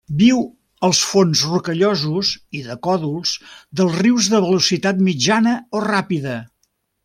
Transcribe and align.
Viu 0.19 0.37
als 0.87 1.01
fons 1.09 1.43
rocallosos 1.49 2.31
i 2.59 2.63
de 2.69 2.77
còdols 2.87 3.35
dels 3.81 4.01
rius 4.07 4.33
de 4.35 4.43
velocitat 4.49 5.07
mitjana 5.11 5.55
o 5.81 5.87
ràpida. 5.89 6.41